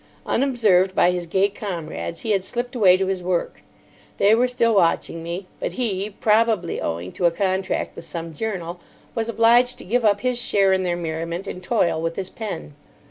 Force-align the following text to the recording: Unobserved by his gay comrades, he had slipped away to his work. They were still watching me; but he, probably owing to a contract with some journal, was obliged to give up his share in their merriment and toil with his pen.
Unobserved 0.25 0.95
by 0.95 1.11
his 1.11 1.27
gay 1.27 1.47
comrades, 1.47 2.21
he 2.21 2.31
had 2.31 2.43
slipped 2.43 2.75
away 2.75 2.97
to 2.97 3.05
his 3.05 3.21
work. 3.21 3.61
They 4.17 4.33
were 4.33 4.47
still 4.47 4.73
watching 4.73 5.21
me; 5.21 5.45
but 5.59 5.73
he, 5.73 6.09
probably 6.09 6.81
owing 6.81 7.11
to 7.11 7.27
a 7.27 7.31
contract 7.31 7.95
with 7.95 8.03
some 8.03 8.33
journal, 8.33 8.79
was 9.13 9.29
obliged 9.29 9.77
to 9.77 9.85
give 9.85 10.03
up 10.03 10.21
his 10.21 10.39
share 10.41 10.73
in 10.73 10.81
their 10.81 10.97
merriment 10.97 11.45
and 11.45 11.61
toil 11.61 12.01
with 12.01 12.15
his 12.15 12.31
pen. 12.31 12.73